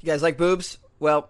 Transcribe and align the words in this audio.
You 0.00 0.06
guys 0.06 0.22
like 0.22 0.38
boobs? 0.38 0.78
Well, 0.98 1.28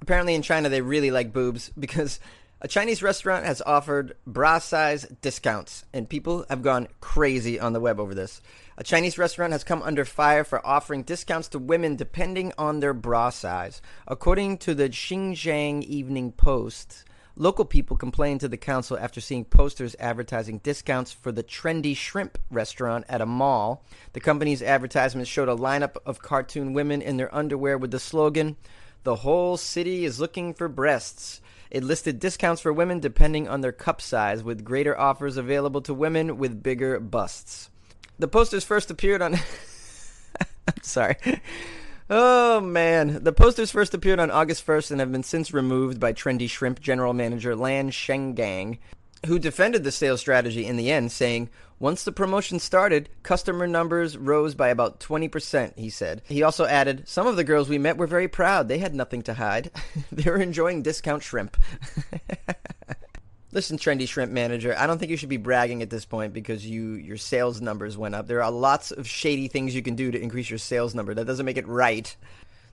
apparently 0.00 0.34
in 0.34 0.42
China 0.42 0.68
they 0.68 0.80
really 0.80 1.10
like 1.10 1.32
boobs 1.32 1.70
because 1.78 2.20
a 2.60 2.68
Chinese 2.68 3.02
restaurant 3.02 3.44
has 3.44 3.60
offered 3.62 4.16
bra 4.24 4.60
size 4.60 5.04
discounts, 5.20 5.84
and 5.92 6.08
people 6.08 6.46
have 6.48 6.62
gone 6.62 6.86
crazy 7.00 7.58
on 7.58 7.72
the 7.72 7.80
web 7.80 7.98
over 7.98 8.14
this. 8.14 8.40
A 8.78 8.84
Chinese 8.84 9.18
restaurant 9.18 9.52
has 9.52 9.64
come 9.64 9.82
under 9.82 10.04
fire 10.04 10.44
for 10.44 10.64
offering 10.64 11.02
discounts 11.02 11.48
to 11.48 11.58
women 11.58 11.96
depending 11.96 12.52
on 12.56 12.78
their 12.78 12.94
bra 12.94 13.30
size. 13.30 13.82
According 14.06 14.58
to 14.58 14.74
the 14.74 14.88
Xinjiang 14.88 15.82
Evening 15.82 16.30
Post, 16.30 17.04
local 17.36 17.64
people 17.64 17.96
complained 17.96 18.40
to 18.40 18.48
the 18.48 18.56
council 18.56 18.98
after 18.98 19.20
seeing 19.20 19.44
posters 19.44 19.96
advertising 19.98 20.58
discounts 20.58 21.12
for 21.12 21.32
the 21.32 21.42
trendy 21.42 21.96
shrimp 21.96 22.38
restaurant 22.50 23.04
at 23.08 23.20
a 23.20 23.26
mall. 23.26 23.84
The 24.12 24.20
company's 24.20 24.62
advertisement 24.62 25.28
showed 25.28 25.48
a 25.48 25.56
lineup 25.56 25.96
of 26.04 26.22
cartoon 26.22 26.72
women 26.72 27.02
in 27.02 27.16
their 27.16 27.34
underwear 27.34 27.78
with 27.78 27.90
the 27.90 28.00
slogan, 28.00 28.56
The 29.04 29.16
whole 29.16 29.56
city 29.56 30.04
is 30.04 30.20
looking 30.20 30.54
for 30.54 30.68
breasts. 30.68 31.40
It 31.70 31.82
listed 31.82 32.20
discounts 32.20 32.60
for 32.60 32.72
women 32.72 33.00
depending 33.00 33.48
on 33.48 33.62
their 33.62 33.72
cup 33.72 34.00
size, 34.00 34.44
with 34.44 34.64
greater 34.64 34.98
offers 34.98 35.36
available 35.36 35.80
to 35.82 35.94
women 35.94 36.36
with 36.36 36.62
bigger 36.62 37.00
busts. 37.00 37.70
The 38.18 38.28
posters 38.28 38.64
first 38.64 38.90
appeared 38.90 39.22
on. 39.22 39.34
I'm 40.68 40.82
sorry. 40.82 41.16
Oh 42.14 42.60
man, 42.60 43.24
the 43.24 43.32
posters 43.32 43.70
first 43.70 43.94
appeared 43.94 44.20
on 44.20 44.30
August 44.30 44.66
1st 44.66 44.90
and 44.90 45.00
have 45.00 45.10
been 45.10 45.22
since 45.22 45.54
removed 45.54 45.98
by 45.98 46.12
Trendy 46.12 46.46
Shrimp 46.46 46.78
general 46.78 47.14
manager 47.14 47.56
Lan 47.56 47.90
Shenggang, 47.90 48.76
who 49.24 49.38
defended 49.38 49.82
the 49.82 49.90
sales 49.90 50.20
strategy 50.20 50.66
in 50.66 50.76
the 50.76 50.90
end, 50.90 51.10
saying, 51.10 51.48
Once 51.78 52.04
the 52.04 52.12
promotion 52.12 52.58
started, 52.58 53.08
customer 53.22 53.66
numbers 53.66 54.18
rose 54.18 54.54
by 54.54 54.68
about 54.68 55.00
20%, 55.00 55.72
he 55.78 55.88
said. 55.88 56.20
He 56.26 56.42
also 56.42 56.66
added, 56.66 57.08
Some 57.08 57.26
of 57.26 57.36
the 57.36 57.44
girls 57.44 57.70
we 57.70 57.78
met 57.78 57.96
were 57.96 58.06
very 58.06 58.28
proud. 58.28 58.68
They 58.68 58.76
had 58.76 58.94
nothing 58.94 59.22
to 59.22 59.32
hide. 59.32 59.70
they 60.12 60.30
were 60.30 60.36
enjoying 60.36 60.82
discount 60.82 61.22
shrimp. 61.22 61.56
Listen, 63.54 63.76
trendy 63.76 64.08
shrimp 64.08 64.32
manager, 64.32 64.74
I 64.78 64.86
don't 64.86 64.98
think 64.98 65.10
you 65.10 65.18
should 65.18 65.28
be 65.28 65.36
bragging 65.36 65.82
at 65.82 65.90
this 65.90 66.06
point 66.06 66.32
because 66.32 66.64
you 66.66 66.94
your 66.94 67.18
sales 67.18 67.60
numbers 67.60 67.98
went 67.98 68.14
up. 68.14 68.26
There 68.26 68.42
are 68.42 68.50
lots 68.50 68.92
of 68.92 69.06
shady 69.06 69.46
things 69.46 69.74
you 69.74 69.82
can 69.82 69.94
do 69.94 70.10
to 70.10 70.18
increase 70.18 70.48
your 70.48 70.58
sales 70.58 70.94
number. 70.94 71.12
That 71.12 71.26
doesn't 71.26 71.44
make 71.44 71.58
it 71.58 71.68
right. 71.68 72.16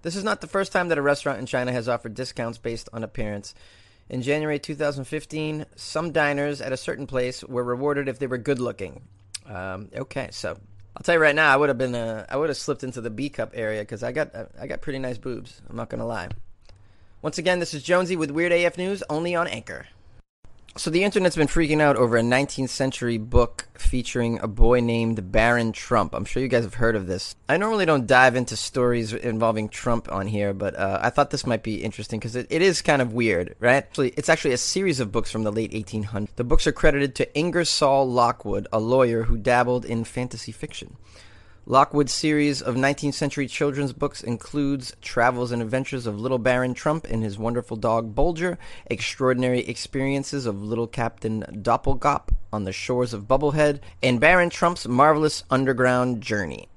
This 0.04 0.16
is 0.16 0.24
not 0.24 0.40
the 0.40 0.48
first 0.48 0.72
time 0.72 0.88
that 0.88 0.98
a 0.98 1.02
restaurant 1.02 1.40
in 1.40 1.46
China 1.46 1.74
has 1.74 1.90
offered 1.90 2.14
discounts 2.14 2.58
based 2.58 2.88
on 2.94 3.04
appearance. 3.04 3.54
In 4.08 4.22
January 4.22 4.58
2015, 4.58 5.66
some 5.76 6.14
diners 6.14 6.62
at 6.62 6.72
a 6.72 6.78
certain 6.78 7.06
place 7.06 7.44
were 7.44 7.64
rewarded 7.64 8.08
if 8.08 8.18
they 8.18 8.28
were 8.28 8.38
good 8.38 8.60
looking. 8.60 9.02
Um, 9.46 9.90
okay, 9.94 10.30
so 10.32 10.58
I'll 10.96 11.04
tell 11.04 11.16
you 11.16 11.22
right 11.22 11.36
now, 11.36 11.54
I 11.54 11.58
would 11.58 11.68
have 11.68 11.78
been 11.78 11.94
uh, 11.94 12.26
I 12.30 12.38
would 12.38 12.48
have 12.48 12.58
slipped 12.58 12.86
into 12.86 13.02
the 13.02 13.10
B 13.10 13.30
cup 13.30 13.52
area 13.54 13.82
because 13.82 14.02
I 14.02 14.14
got 14.14 14.34
uh, 14.34 14.46
I 14.58 14.68
got 14.68 14.80
pretty 14.80 15.00
nice 15.00 15.18
boobs. 15.18 15.62
I'm 15.70 15.76
not 15.76 15.90
gonna 15.90 16.08
lie. 16.08 16.30
Once 17.22 17.38
again, 17.38 17.60
this 17.60 17.74
is 17.74 17.84
Jonesy 17.84 18.16
with 18.16 18.32
Weird 18.32 18.54
AF 18.54 18.78
News, 18.78 19.04
only 19.10 19.36
on 19.36 19.46
Anchor. 19.46 19.88
So 20.80 20.90
the 20.90 21.04
internet's 21.04 21.36
been 21.36 21.48
freaking 21.48 21.82
out 21.82 21.98
over 21.98 22.16
a 22.16 22.22
19th 22.22 22.70
century 22.70 23.18
book 23.18 23.68
featuring 23.78 24.40
a 24.40 24.48
boy 24.48 24.80
named 24.80 25.30
Baron 25.30 25.74
Trump. 25.74 26.14
I'm 26.16 26.24
sure 26.24 26.42
you 26.42 26.48
guys 26.48 26.64
have 26.64 26.76
heard 26.76 26.96
of 26.96 27.06
this. 27.06 27.36
I 27.50 27.58
normally 27.58 27.86
don't 27.86 28.08
dive 28.08 28.38
into 28.38 28.56
stories 28.56 29.12
involving 29.12 29.68
Trump 29.68 30.10
on 30.10 30.26
here, 30.26 30.54
but 30.54 30.78
uh, 30.78 30.98
I 31.02 31.10
thought 31.10 31.32
this 31.32 31.46
might 31.46 31.64
be 31.64 31.84
interesting 31.84 32.18
because 32.18 32.38
it, 32.38 32.48
it 32.50 32.62
is 32.62 32.82
kind 32.82 33.02
of 33.02 33.12
weird, 33.12 33.58
right? 33.60 33.74
Actually, 33.74 34.14
it's 34.16 34.30
actually 34.30 34.54
a 34.54 34.58
series 34.58 35.02
of 35.02 35.12
books 35.12 35.30
from 35.30 35.44
the 35.44 35.52
late 35.52 35.74
1800s. 35.74 36.30
The 36.38 36.46
books 36.46 36.66
are 36.66 36.72
credited 36.72 37.14
to 37.16 37.38
Ingersoll 37.38 38.10
Lockwood, 38.10 38.66
a 38.72 38.80
lawyer 38.80 39.24
who 39.24 39.36
dabbled 39.36 39.84
in 39.84 40.06
fantasy 40.06 40.54
fiction. 40.54 40.96
Lockwood's 41.66 42.14
series 42.14 42.62
of 42.62 42.76
19th 42.76 43.14
century 43.14 43.48
children's 43.48 43.94
books 43.94 44.24
includes 44.24 44.96
Travels 45.02 45.52
and 45.52 45.62
Adventures 45.62 46.08
of 46.08 46.20
Little 46.20 46.40
Baron 46.40 46.74
Trump 46.74 47.06
and 47.06 47.24
his 47.24 47.38
wonderful 47.38 47.78
dog 47.78 48.16
Bulger, 48.16 48.58
Extraordinary 48.88 49.60
Experiences 49.60 50.46
of 50.46 50.64
Little 50.64 50.88
Captain 50.88 51.44
Doppelgop 51.62 52.30
on 52.52 52.64
the 52.64 52.72
Shores 52.72 53.14
of 53.14 53.28
Bubblehead, 53.28 53.82
and 54.02 54.20
Baron 54.20 54.50
Trump's 54.50 54.88
Marvelous 54.88 55.44
Underground 55.50 56.22
Journey. 56.22 56.68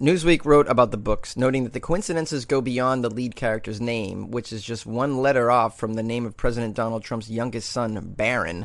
Newsweek 0.00 0.44
wrote 0.44 0.68
about 0.68 0.92
the 0.92 0.96
books, 0.96 1.36
noting 1.36 1.64
that 1.64 1.72
the 1.72 1.80
coincidences 1.80 2.44
go 2.44 2.60
beyond 2.60 3.02
the 3.02 3.10
lead 3.10 3.34
character's 3.34 3.80
name, 3.80 4.30
which 4.30 4.52
is 4.52 4.62
just 4.62 4.86
one 4.86 5.18
letter 5.18 5.50
off 5.50 5.76
from 5.76 5.94
the 5.94 6.04
name 6.04 6.24
of 6.24 6.36
President 6.36 6.76
Donald 6.76 7.02
Trump's 7.02 7.28
youngest 7.28 7.68
son, 7.68 8.14
Barron. 8.16 8.64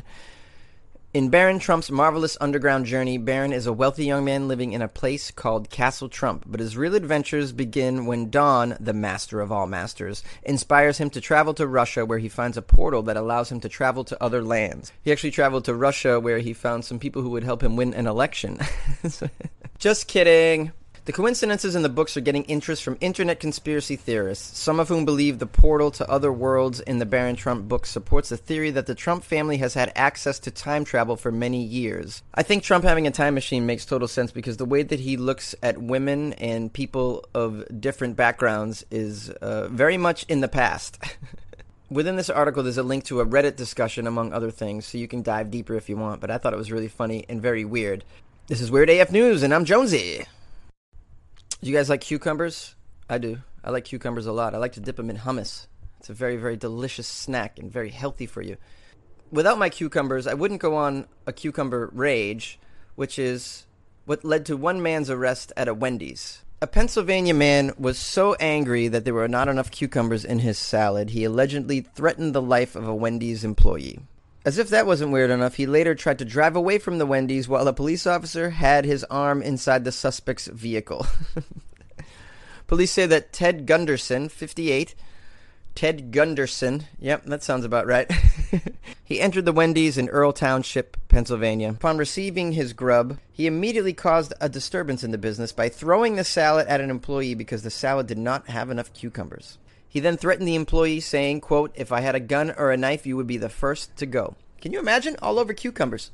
In 1.14 1.28
Baron 1.28 1.60
Trump's 1.60 1.92
marvelous 1.92 2.36
underground 2.40 2.86
journey, 2.86 3.18
Baron 3.18 3.52
is 3.52 3.68
a 3.68 3.72
wealthy 3.72 4.04
young 4.04 4.24
man 4.24 4.48
living 4.48 4.72
in 4.72 4.82
a 4.82 4.88
place 4.88 5.30
called 5.30 5.70
Castle 5.70 6.08
Trump, 6.08 6.42
but 6.44 6.58
his 6.58 6.76
real 6.76 6.96
adventures 6.96 7.52
begin 7.52 8.06
when 8.06 8.30
Don, 8.30 8.76
the 8.80 8.92
master 8.92 9.40
of 9.40 9.52
all 9.52 9.68
masters, 9.68 10.24
inspires 10.42 10.98
him 10.98 11.10
to 11.10 11.20
travel 11.20 11.54
to 11.54 11.68
Russia 11.68 12.04
where 12.04 12.18
he 12.18 12.28
finds 12.28 12.56
a 12.56 12.62
portal 12.62 13.00
that 13.04 13.16
allows 13.16 13.52
him 13.52 13.60
to 13.60 13.68
travel 13.68 14.02
to 14.02 14.20
other 14.20 14.42
lands. 14.42 14.90
He 15.02 15.12
actually 15.12 15.30
traveled 15.30 15.66
to 15.66 15.74
Russia 15.76 16.18
where 16.18 16.40
he 16.40 16.52
found 16.52 16.84
some 16.84 16.98
people 16.98 17.22
who 17.22 17.30
would 17.30 17.44
help 17.44 17.62
him 17.62 17.76
win 17.76 17.94
an 17.94 18.08
election. 18.08 18.58
Just 19.78 20.08
kidding. 20.08 20.72
The 21.06 21.12
coincidences 21.12 21.76
in 21.76 21.82
the 21.82 21.90
books 21.90 22.16
are 22.16 22.22
getting 22.22 22.44
interest 22.44 22.82
from 22.82 22.96
internet 22.98 23.38
conspiracy 23.38 23.94
theorists, 23.94 24.58
some 24.58 24.80
of 24.80 24.88
whom 24.88 25.04
believe 25.04 25.38
the 25.38 25.46
portal 25.46 25.90
to 25.90 26.10
other 26.10 26.32
worlds 26.32 26.80
in 26.80 26.98
the 26.98 27.04
Baron 27.04 27.36
Trump 27.36 27.68
book 27.68 27.84
supports 27.84 28.30
the 28.30 28.38
theory 28.38 28.70
that 28.70 28.86
the 28.86 28.94
Trump 28.94 29.22
family 29.22 29.58
has 29.58 29.74
had 29.74 29.92
access 29.96 30.38
to 30.38 30.50
time 30.50 30.82
travel 30.82 31.16
for 31.16 31.30
many 31.30 31.62
years. 31.62 32.22
I 32.34 32.42
think 32.42 32.62
Trump 32.62 32.84
having 32.84 33.06
a 33.06 33.10
time 33.10 33.34
machine 33.34 33.66
makes 33.66 33.84
total 33.84 34.08
sense 34.08 34.32
because 34.32 34.56
the 34.56 34.64
way 34.64 34.82
that 34.82 34.98
he 34.98 35.18
looks 35.18 35.54
at 35.62 35.76
women 35.76 36.32
and 36.34 36.72
people 36.72 37.26
of 37.34 37.66
different 37.82 38.16
backgrounds 38.16 38.86
is 38.90 39.28
uh, 39.28 39.68
very 39.68 39.98
much 39.98 40.24
in 40.30 40.40
the 40.40 40.48
past. 40.48 40.98
Within 41.90 42.16
this 42.16 42.30
article, 42.30 42.62
there's 42.62 42.78
a 42.78 42.82
link 42.82 43.04
to 43.04 43.20
a 43.20 43.26
Reddit 43.26 43.56
discussion, 43.56 44.06
among 44.06 44.32
other 44.32 44.50
things, 44.50 44.86
so 44.86 44.96
you 44.96 45.06
can 45.06 45.20
dive 45.20 45.50
deeper 45.50 45.74
if 45.74 45.90
you 45.90 45.98
want, 45.98 46.22
but 46.22 46.30
I 46.30 46.38
thought 46.38 46.54
it 46.54 46.58
was 46.58 46.72
really 46.72 46.88
funny 46.88 47.26
and 47.28 47.42
very 47.42 47.66
weird. 47.66 48.04
This 48.46 48.62
is 48.62 48.70
Weird 48.70 48.88
AF 48.88 49.12
News, 49.12 49.42
and 49.42 49.52
I'm 49.52 49.66
Jonesy. 49.66 50.24
Do 51.64 51.70
you 51.70 51.76
guys 51.78 51.88
like 51.88 52.02
cucumbers? 52.02 52.74
I 53.08 53.16
do. 53.16 53.38
I 53.64 53.70
like 53.70 53.86
cucumbers 53.86 54.26
a 54.26 54.32
lot. 54.32 54.54
I 54.54 54.58
like 54.58 54.74
to 54.74 54.80
dip 54.80 54.96
them 54.96 55.08
in 55.08 55.16
hummus. 55.16 55.66
It's 55.98 56.10
a 56.10 56.12
very, 56.12 56.36
very 56.36 56.58
delicious 56.58 57.06
snack 57.06 57.58
and 57.58 57.72
very 57.72 57.88
healthy 57.88 58.26
for 58.26 58.42
you. 58.42 58.58
Without 59.32 59.56
my 59.56 59.70
cucumbers, 59.70 60.26
I 60.26 60.34
wouldn't 60.34 60.60
go 60.60 60.76
on 60.76 61.06
a 61.26 61.32
cucumber 61.32 61.88
rage, 61.94 62.58
which 62.96 63.18
is 63.18 63.64
what 64.04 64.26
led 64.26 64.44
to 64.44 64.58
one 64.58 64.82
man's 64.82 65.08
arrest 65.08 65.54
at 65.56 65.66
a 65.66 65.72
Wendy's. 65.72 66.42
A 66.60 66.66
Pennsylvania 66.66 67.32
man 67.32 67.72
was 67.78 67.96
so 67.96 68.34
angry 68.34 68.86
that 68.88 69.06
there 69.06 69.14
were 69.14 69.26
not 69.26 69.48
enough 69.48 69.70
cucumbers 69.70 70.22
in 70.22 70.40
his 70.40 70.58
salad, 70.58 71.10
he 71.10 71.24
allegedly 71.24 71.80
threatened 71.80 72.34
the 72.34 72.42
life 72.42 72.76
of 72.76 72.86
a 72.86 72.94
Wendy's 72.94 73.42
employee. 73.42 74.00
As 74.44 74.58
if 74.58 74.68
that 74.68 74.86
wasn't 74.86 75.12
weird 75.12 75.30
enough, 75.30 75.54
he 75.54 75.66
later 75.66 75.94
tried 75.94 76.18
to 76.18 76.24
drive 76.24 76.54
away 76.54 76.78
from 76.78 76.98
the 76.98 77.06
Wendy's 77.06 77.48
while 77.48 77.66
a 77.66 77.72
police 77.72 78.06
officer 78.06 78.50
had 78.50 78.84
his 78.84 79.02
arm 79.04 79.40
inside 79.40 79.84
the 79.84 79.92
suspect's 79.92 80.48
vehicle. 80.48 81.06
Police 82.66 82.92
say 82.92 83.06
that 83.06 83.32
Ted 83.32 83.66
Gunderson, 83.66 84.28
58, 84.28 84.94
Ted 85.74 86.12
Gunderson, 86.12 86.84
yep, 86.98 87.24
that 87.24 87.42
sounds 87.42 87.64
about 87.64 87.86
right. 87.86 88.10
he 89.04 89.20
entered 89.20 89.44
the 89.44 89.52
Wendy's 89.52 89.98
in 89.98 90.08
Earl 90.08 90.32
Township, 90.32 90.96
Pennsylvania. 91.08 91.70
Upon 91.70 91.98
receiving 91.98 92.52
his 92.52 92.72
grub, 92.72 93.18
he 93.32 93.46
immediately 93.46 93.92
caused 93.92 94.34
a 94.40 94.48
disturbance 94.48 95.02
in 95.02 95.10
the 95.10 95.18
business 95.18 95.52
by 95.52 95.68
throwing 95.68 96.16
the 96.16 96.24
salad 96.24 96.66
at 96.68 96.80
an 96.80 96.90
employee 96.90 97.34
because 97.34 97.62
the 97.62 97.70
salad 97.70 98.06
did 98.06 98.18
not 98.18 98.48
have 98.48 98.70
enough 98.70 98.92
cucumbers. 98.92 99.58
He 99.94 100.00
then 100.00 100.16
threatened 100.16 100.48
the 100.48 100.56
employee, 100.56 100.98
saying, 100.98 101.42
quote, 101.42 101.70
If 101.76 101.92
I 101.92 102.00
had 102.00 102.16
a 102.16 102.20
gun 102.20 102.52
or 102.58 102.72
a 102.72 102.76
knife, 102.76 103.06
you 103.06 103.16
would 103.16 103.28
be 103.28 103.36
the 103.36 103.48
first 103.48 103.94
to 103.98 104.06
go. 104.06 104.34
Can 104.60 104.72
you 104.72 104.80
imagine? 104.80 105.14
All 105.22 105.38
over 105.38 105.54
cucumbers. 105.54 106.10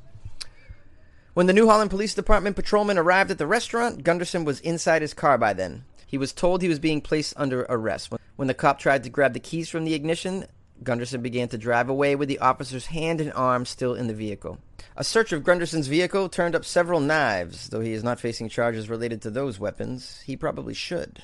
When 1.33 1.47
the 1.47 1.55
New 1.55 1.67
Holland 1.67 1.89
Police 1.89 2.13
Department 2.13 2.57
patrolman 2.57 2.99
arrived 2.99 3.31
at 3.31 3.39
the 3.39 3.47
restaurant, 3.47 4.05
Gunderson 4.05 4.45
was 4.45 4.61
inside 4.61 5.01
his 5.01 5.15
car 5.15 5.39
by 5.39 5.55
then. 5.55 5.87
He 6.07 6.19
was 6.19 6.35
told 6.35 6.61
he 6.61 6.69
was 6.69 6.79
being 6.79 7.01
placed 7.01 7.33
under 7.39 7.63
arrest. 7.71 8.13
When 8.37 8.49
the 8.49 8.53
cop 8.53 8.79
tried 8.79 9.03
to 9.05 9.09
grab 9.09 9.33
the 9.33 9.41
keys 9.41 9.71
from 9.71 9.87
the 9.87 9.95
ignition, 9.95 10.45
Gunderson 10.83 11.23
began 11.23 11.49
to 11.49 11.57
drive 11.57 11.89
away 11.89 12.17
with 12.17 12.29
the 12.29 12.41
officer's 12.41 12.87
hand 12.87 13.19
and 13.19 13.33
arm 13.33 13.65
still 13.65 13.95
in 13.95 14.09
the 14.09 14.15
vehicle. 14.15 14.59
A 14.95 15.05
search 15.05 15.33
of 15.33 15.43
Gunderson's 15.43 15.87
vehicle 15.87 16.29
turned 16.29 16.55
up 16.55 16.67
several 16.67 17.01
knives. 17.01 17.71
Though 17.71 17.81
he 17.81 17.95
is 17.95 18.05
not 18.05 18.21
facing 18.21 18.51
charges 18.51 18.91
related 18.91 19.23
to 19.23 19.31
those 19.31 19.59
weapons, 19.59 20.21
he 20.27 20.37
probably 20.37 20.75
should. 20.75 21.23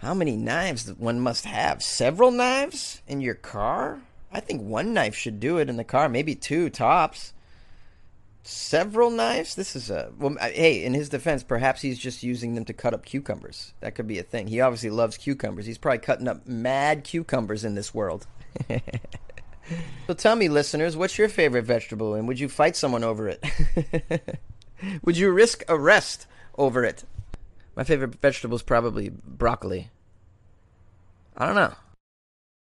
How 0.00 0.14
many 0.14 0.36
knives 0.36 0.92
one 0.94 1.20
must 1.20 1.44
have? 1.44 1.82
Several 1.82 2.30
knives 2.30 3.02
in 3.06 3.20
your 3.20 3.34
car? 3.34 4.00
I 4.32 4.40
think 4.40 4.62
one 4.62 4.92
knife 4.94 5.14
should 5.14 5.40
do 5.40 5.58
it 5.58 5.68
in 5.68 5.76
the 5.76 5.84
car, 5.84 6.08
maybe 6.08 6.34
two 6.34 6.70
tops 6.70 7.32
several 8.42 9.10
knives. 9.10 9.54
This 9.54 9.76
is 9.76 9.90
a 9.90 10.12
well. 10.18 10.36
Hey, 10.40 10.84
in 10.84 10.94
his 10.94 11.08
defense, 11.08 11.42
perhaps 11.42 11.80
he's 11.80 11.98
just 11.98 12.22
using 12.22 12.54
them 12.54 12.64
to 12.66 12.72
cut 12.72 12.94
up 12.94 13.04
cucumbers. 13.04 13.72
That 13.80 13.94
could 13.94 14.06
be 14.06 14.18
a 14.18 14.22
thing. 14.22 14.46
He 14.48 14.60
obviously 14.60 14.90
loves 14.90 15.16
cucumbers. 15.16 15.66
He's 15.66 15.78
probably 15.78 15.98
cutting 15.98 16.28
up 16.28 16.46
mad 16.46 17.04
cucumbers 17.04 17.64
in 17.64 17.74
this 17.74 17.94
world. 17.94 18.26
so 20.06 20.14
tell 20.14 20.36
me, 20.36 20.48
listeners, 20.48 20.96
what's 20.96 21.18
your 21.18 21.28
favorite 21.28 21.64
vegetable, 21.64 22.14
and 22.14 22.26
would 22.28 22.40
you 22.40 22.48
fight 22.48 22.76
someone 22.76 23.04
over 23.04 23.28
it? 23.28 24.38
would 25.02 25.16
you 25.16 25.30
risk 25.30 25.64
arrest 25.68 26.26
over 26.58 26.84
it? 26.84 27.04
My 27.76 27.84
favorite 27.84 28.20
vegetable 28.20 28.56
is 28.56 28.62
probably 28.62 29.10
broccoli. 29.10 29.90
I 31.36 31.46
don't 31.46 31.54
know. 31.54 31.74